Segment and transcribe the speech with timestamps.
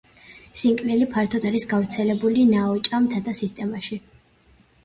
[0.61, 4.01] სინკლინი ფართოდ არის გავრცელებული ნაოჭა მთათა სისტემებში.